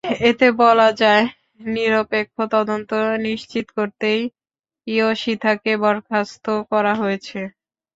এতে 0.29 0.47
বলা 0.59 0.87
হয়, 0.99 1.25
নিরপেক্ষ 1.67 2.35
তদন্ত 2.53 2.89
নিশ্চিত 3.25 3.65
করতেই 3.77 4.21
ইয়োশিথাকে 4.87 5.71
বরখাস্ত 5.83 6.45
করা 6.71 6.93
হয়েছে। 6.95 7.39